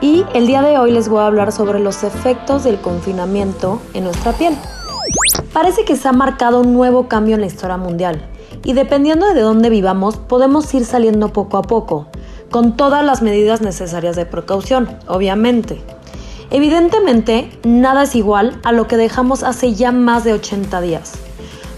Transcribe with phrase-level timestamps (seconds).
[0.00, 4.04] y el día de hoy les voy a hablar sobre los efectos del confinamiento en
[4.04, 4.56] nuestra piel.
[5.52, 8.24] Parece que se ha marcado un nuevo cambio en la historia mundial
[8.64, 12.06] y dependiendo de dónde vivamos podemos ir saliendo poco a poco,
[12.50, 15.80] con todas las medidas necesarias de precaución, obviamente.
[16.50, 21.12] Evidentemente, nada es igual a lo que dejamos hace ya más de 80 días.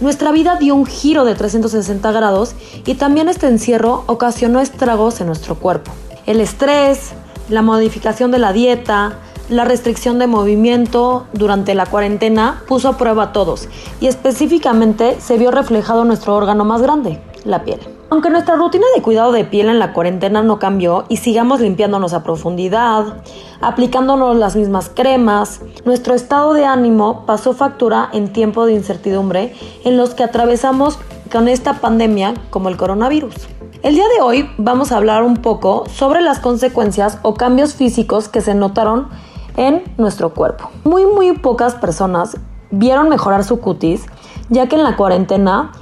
[0.00, 2.55] Nuestra vida dio un giro de 360 grados
[2.86, 5.92] y también este encierro ocasionó estragos en nuestro cuerpo.
[6.27, 7.12] El estrés,
[7.53, 9.19] la modificación de la dieta,
[9.50, 13.69] la restricción de movimiento durante la cuarentena puso a prueba a todos
[14.00, 17.78] y específicamente se vio reflejado nuestro órgano más grande, la piel.
[18.08, 22.14] Aunque nuestra rutina de cuidado de piel en la cuarentena no cambió y sigamos limpiándonos
[22.14, 23.23] a profundidad,
[23.61, 29.98] aplicándonos las mismas cremas, nuestro estado de ánimo pasó factura en tiempo de incertidumbre en
[29.98, 30.98] los que atravesamos
[31.30, 33.34] con esta pandemia como el coronavirus.
[33.83, 38.28] El día de hoy vamos a hablar un poco sobre las consecuencias o cambios físicos
[38.28, 39.08] que se notaron
[39.56, 40.70] en nuestro cuerpo.
[40.84, 42.36] Muy muy pocas personas
[42.70, 44.06] vieron mejorar su cutis,
[44.50, 45.73] ya que en la cuarentena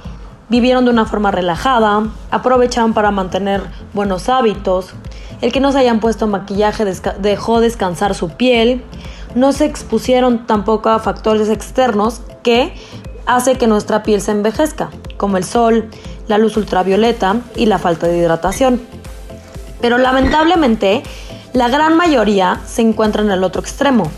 [0.49, 3.61] vivieron de una forma relajada, aprovecharon para mantener
[3.93, 4.95] buenos hábitos,
[5.41, 6.83] el que no se hayan puesto maquillaje
[7.19, 8.83] dejó descansar su piel,
[9.35, 12.73] no se expusieron tampoco a factores externos que
[13.27, 15.87] hace que nuestra piel se envejezca, como el sol,
[16.27, 18.81] la luz ultravioleta y la falta de hidratación.
[19.81, 21.03] Pero lamentablemente,
[21.53, 24.09] la gran mayoría se encuentra en el otro extremo.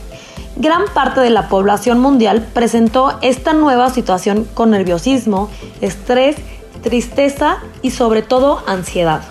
[0.56, 5.50] Gran parte de la población mundial presentó esta nueva situación con nerviosismo,
[5.82, 6.36] estrés,
[6.84, 9.22] tristeza y sobre todo ansiedad.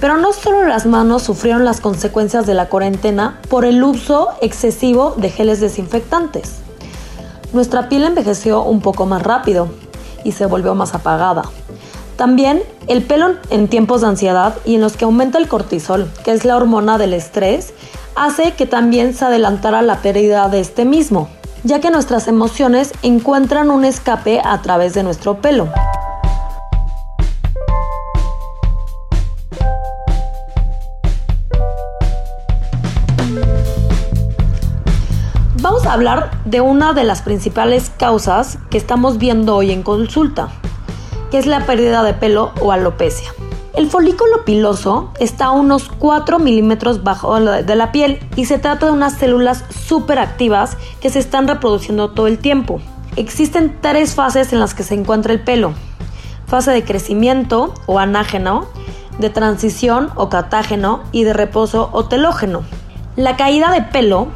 [0.00, 5.14] Pero no solo las manos sufrieron las consecuencias de la cuarentena por el uso excesivo
[5.16, 6.56] de geles desinfectantes.
[7.52, 9.68] Nuestra piel envejeció un poco más rápido
[10.24, 11.42] y se volvió más apagada.
[12.20, 16.32] También el pelo en tiempos de ansiedad y en los que aumenta el cortisol, que
[16.32, 17.72] es la hormona del estrés,
[18.14, 21.30] hace que también se adelantara la pérdida de este mismo,
[21.64, 25.70] ya que nuestras emociones encuentran un escape a través de nuestro pelo.
[35.62, 40.59] Vamos a hablar de una de las principales causas que estamos viendo hoy en consulta,
[41.30, 43.32] que es la pérdida de pelo o alopecia.
[43.74, 48.86] El folículo piloso está a unos 4 milímetros bajo de la piel y se trata
[48.86, 52.80] de unas células súper activas que se están reproduciendo todo el tiempo.
[53.16, 55.72] Existen tres fases en las que se encuentra el pelo.
[56.46, 58.66] Fase de crecimiento o anágeno,
[59.18, 62.62] de transición o catágeno y de reposo o telógeno.
[63.16, 64.28] La caída de pelo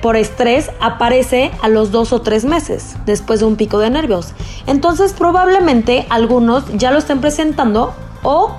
[0.00, 4.28] por estrés aparece a los dos o tres meses después de un pico de nervios.
[4.68, 8.52] Entonces probablemente algunos ya lo estén presentando o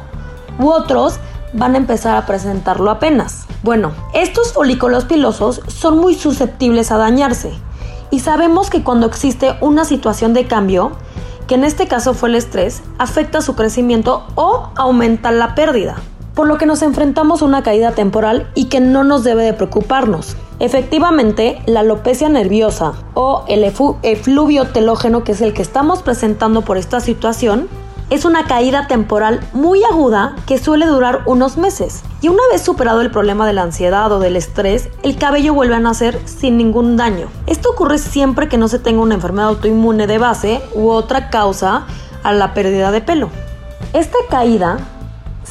[0.60, 1.20] u otros
[1.54, 3.46] van a empezar a presentarlo apenas.
[3.64, 7.54] Bueno, estos folículos pilosos son muy susceptibles a dañarse
[8.12, 10.92] y sabemos que cuando existe una situación de cambio,
[11.48, 15.96] que en este caso fue el estrés, afecta su crecimiento o aumenta la pérdida
[16.38, 19.54] por lo que nos enfrentamos a una caída temporal y que no nos debe de
[19.54, 20.38] preocuparnos.
[20.60, 26.78] Efectivamente, la alopecia nerviosa o el efluvio telógeno, que es el que estamos presentando por
[26.78, 27.68] esta situación,
[28.12, 32.04] es una caída temporal muy aguda que suele durar unos meses.
[32.22, 35.74] Y una vez superado el problema de la ansiedad o del estrés, el cabello vuelve
[35.74, 37.30] a nacer sin ningún daño.
[37.48, 41.88] Esto ocurre siempre que no se tenga una enfermedad autoinmune de base u otra causa
[42.22, 43.32] a la pérdida de pelo.
[43.94, 44.78] Esta caída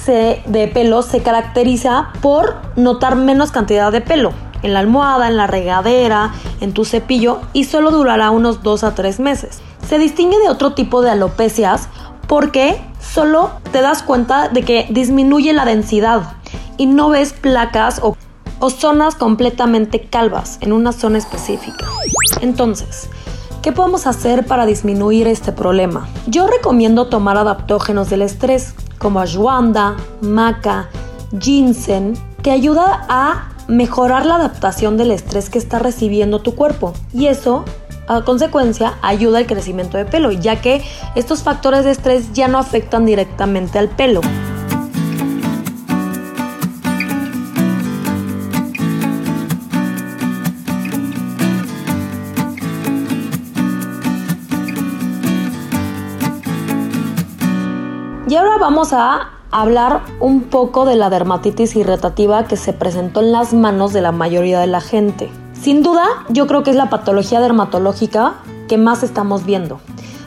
[0.06, 4.32] de pelo se caracteriza por notar menos cantidad de pelo
[4.62, 8.94] en la almohada, en la regadera, en tu cepillo y solo durará unos 2 a
[8.94, 9.60] 3 meses.
[9.88, 11.88] Se distingue de otro tipo de alopecias
[12.28, 16.34] porque solo te das cuenta de que disminuye la densidad
[16.76, 18.16] y no ves placas o
[18.58, 21.86] o zonas completamente calvas en una zona específica.
[22.40, 23.08] Entonces,
[23.62, 26.08] ¿qué podemos hacer para disminuir este problema?
[26.26, 30.88] Yo recomiendo tomar adaptógenos del estrés como ashwanda, maca,
[31.38, 36.94] ginseng, que ayuda a mejorar la adaptación del estrés que está recibiendo tu cuerpo.
[37.12, 37.64] Y eso,
[38.08, 40.82] a consecuencia, ayuda al crecimiento de pelo, ya que
[41.14, 44.20] estos factores de estrés ya no afectan directamente al pelo.
[58.66, 63.92] Vamos a hablar un poco de la dermatitis irritativa que se presentó en las manos
[63.92, 65.30] de la mayoría de la gente.
[65.52, 68.34] Sin duda, yo creo que es la patología dermatológica
[68.66, 69.78] que más estamos viendo,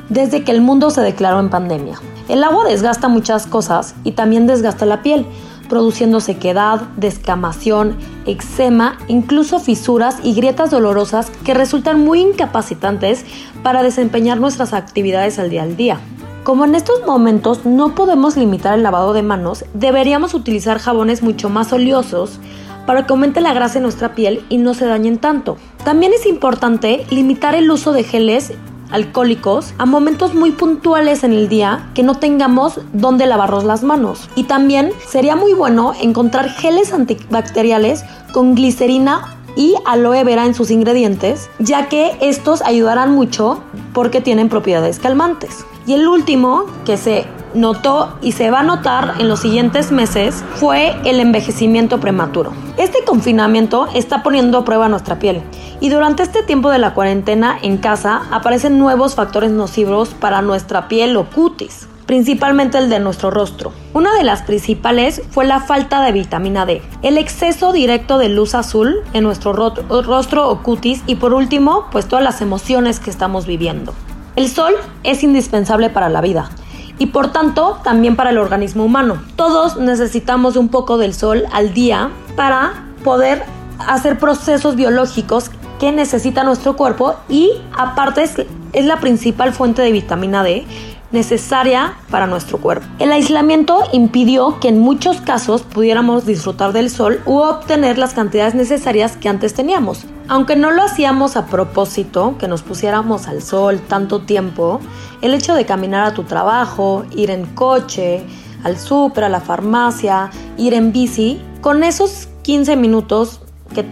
[0.07, 1.99] desde que el mundo se declaró en pandemia.
[2.29, 5.25] El agua desgasta muchas cosas y también desgasta la piel,
[5.67, 13.25] produciendo sequedad, descamación, eczema, incluso fisuras y grietas dolorosas que resultan muy incapacitantes
[13.63, 15.99] para desempeñar nuestras actividades al día al día.
[16.49, 21.47] Como en estos momentos no podemos limitar el lavado de manos, deberíamos utilizar jabones mucho
[21.47, 22.39] más oleosos
[22.87, 25.57] para que aumente la grasa en nuestra piel y no se dañen tanto.
[25.85, 28.51] También es importante limitar el uso de geles
[28.89, 34.27] alcohólicos a momentos muy puntuales en el día que no tengamos donde lavarnos las manos.
[34.35, 40.71] Y también sería muy bueno encontrar geles antibacteriales con glicerina y aloe vera en sus
[40.71, 43.61] ingredientes, ya que estos ayudarán mucho
[43.93, 45.65] porque tienen propiedades calmantes.
[45.85, 50.43] Y el último que se notó y se va a notar en los siguientes meses
[50.55, 52.53] fue el envejecimiento prematuro.
[52.77, 55.41] Este confinamiento está poniendo a prueba nuestra piel
[55.79, 60.87] y durante este tiempo de la cuarentena en casa aparecen nuevos factores nocivos para nuestra
[60.87, 63.71] piel o cutis principalmente el de nuestro rostro.
[63.93, 68.55] Una de las principales fue la falta de vitamina D, el exceso directo de luz
[68.55, 73.45] azul en nuestro rostro o cutis y por último, pues todas las emociones que estamos
[73.45, 73.93] viviendo.
[74.35, 74.73] El sol
[75.03, 76.49] es indispensable para la vida
[76.97, 79.21] y por tanto también para el organismo humano.
[79.35, 83.43] Todos necesitamos un poco del sol al día para poder
[83.77, 88.33] hacer procesos biológicos que necesita nuestro cuerpo y aparte es,
[88.73, 90.65] es la principal fuente de vitamina D
[91.11, 92.85] necesaria para nuestro cuerpo.
[92.99, 98.55] El aislamiento impidió que en muchos casos pudiéramos disfrutar del sol u obtener las cantidades
[98.55, 100.05] necesarias que antes teníamos.
[100.27, 104.79] Aunque no lo hacíamos a propósito, que nos pusiéramos al sol tanto tiempo,
[105.21, 108.23] el hecho de caminar a tu trabajo, ir en coche,
[108.63, 113.41] al súper, a la farmacia, ir en bici, con esos 15 minutos
[113.73, 113.85] que,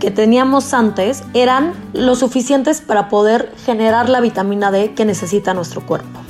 [0.00, 5.86] que, teníamos antes eran lo suficientes para poder generar la vitamina D que necesita nuestro
[5.86, 6.20] cuerpo.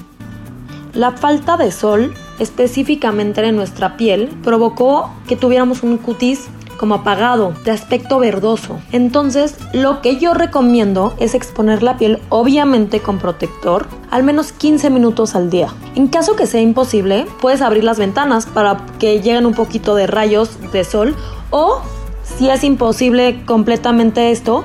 [0.94, 6.48] La falta de sol, específicamente en nuestra piel, provocó que tuviéramos un cutis
[6.80, 8.80] como apagado, de aspecto verdoso.
[8.90, 14.88] Entonces, lo que yo recomiendo es exponer la piel, obviamente con protector, al menos 15
[14.88, 15.68] minutos al día.
[15.94, 20.06] En caso que sea imposible, puedes abrir las ventanas para que lleguen un poquito de
[20.06, 21.14] rayos de sol
[21.50, 21.82] o
[22.24, 24.64] si es imposible completamente esto,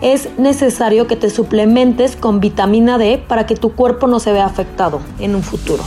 [0.00, 4.46] es necesario que te suplementes con vitamina D para que tu cuerpo no se vea
[4.46, 5.82] afectado en un futuro.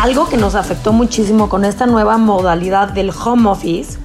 [0.00, 3.98] Algo que nos afectó muchísimo con esta nueva modalidad del home office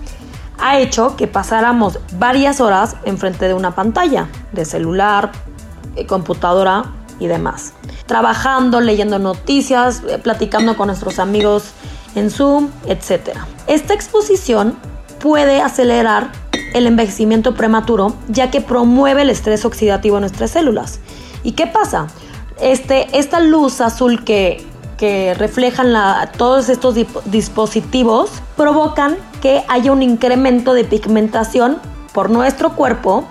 [0.58, 5.32] ha hecho que pasáramos varias horas enfrente de una pantalla de celular,
[5.96, 6.86] eh, computadora
[7.20, 7.74] y demás
[8.06, 11.72] trabajando, leyendo noticias, eh, platicando con nuestros amigos
[12.16, 13.38] en Zoom, etc.
[13.68, 14.78] Esta exposición
[15.20, 16.32] puede acelerar
[16.74, 21.00] el envejecimiento prematuro ya que promueve el estrés oxidativo en nuestras células.
[21.44, 22.08] ¿Y qué pasa?
[22.60, 24.66] Este, esta luz azul que,
[24.98, 25.94] que reflejan
[26.38, 26.96] todos estos
[27.26, 31.78] dispositivos provocan que haya un incremento de pigmentación
[32.14, 33.26] por nuestro cuerpo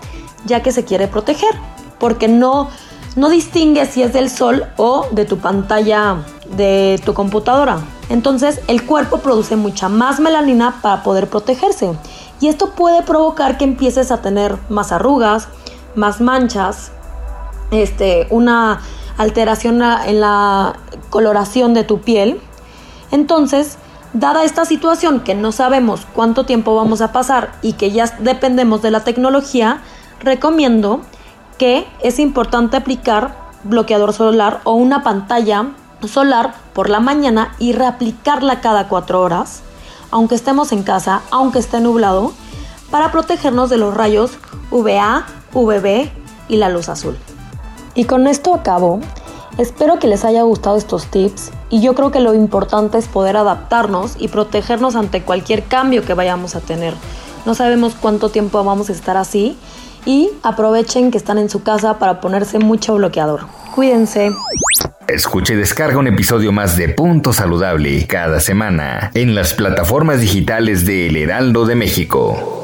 [0.45, 1.55] ya que se quiere proteger
[1.99, 2.69] porque no
[3.17, 6.25] no distingue si es del sol o de tu pantalla
[6.57, 7.79] de tu computadora.
[8.09, 11.93] Entonces el cuerpo produce mucha más melanina para poder protegerse.
[12.41, 15.49] Y esto puede provocar que empieces a tener más arrugas,
[15.95, 16.91] más manchas,
[17.71, 18.81] este, una
[19.17, 20.75] alteración en la
[21.11, 22.41] coloración de tu piel.
[23.13, 23.79] Entonces,
[24.13, 28.83] dada esta situación que no sabemos cuánto tiempo vamos a pasar y que ya dependemos
[28.83, 29.81] de la tecnología,
[30.21, 31.01] recomiendo
[31.59, 35.73] que es importante aplicar bloqueador solar o una pantalla
[36.07, 39.63] solar por la mañana y reaplicarla cada cuatro horas,
[40.11, 42.33] aunque estemos en casa, aunque esté nublado,
[42.91, 44.33] para protegernos de los rayos
[44.71, 46.11] UVA, UVB
[46.49, 47.17] y la luz azul.
[47.95, 49.01] Y con esto acabo
[49.57, 53.37] Espero que les haya gustado estos tips y yo creo que lo importante es poder
[53.37, 56.93] adaptarnos y protegernos ante cualquier cambio que vayamos a tener.
[57.47, 59.57] No sabemos cuánto tiempo vamos a estar así
[60.07, 63.47] y aprovechen que están en su casa para ponerse mucho bloqueador.
[63.75, 64.33] Cuídense.
[65.09, 70.87] Escuche y descarga un episodio más de Punto Saludable cada semana en las plataformas digitales
[70.87, 72.64] de El Heraldo de México.